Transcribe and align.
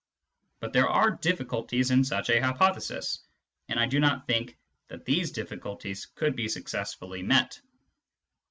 But 0.61 0.73
there 0.73 0.89
are 0.89 1.15
difiSculties 1.15 1.91
in 1.91 2.03
such 2.03 2.31
a 2.31 2.39
hypothesis, 2.39 3.19
and 3.69 3.79
I 3.79 3.85
do 3.85 3.99
not 3.99 4.27
know 4.27 4.45
whether 4.89 5.03
these 5.03 5.31
difliculties 5.31 6.07
could 6.15 6.35
be 6.35 6.49
successfully 6.49 7.21
met. 7.21 7.61